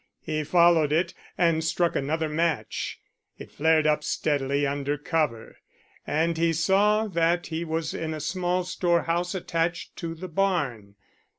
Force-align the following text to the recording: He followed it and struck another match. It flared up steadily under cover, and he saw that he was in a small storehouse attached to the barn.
He 0.23 0.43
followed 0.43 0.91
it 0.91 1.13
and 1.37 1.63
struck 1.63 1.95
another 1.95 2.27
match. 2.27 2.99
It 3.37 3.51
flared 3.51 3.85
up 3.85 4.03
steadily 4.03 4.65
under 4.65 4.97
cover, 4.97 5.57
and 6.07 6.39
he 6.39 6.53
saw 6.53 7.05
that 7.09 7.45
he 7.45 7.63
was 7.63 7.93
in 7.93 8.11
a 8.11 8.19
small 8.19 8.63
storehouse 8.63 9.35
attached 9.35 9.95
to 9.97 10.15
the 10.15 10.27
barn. 10.27 10.95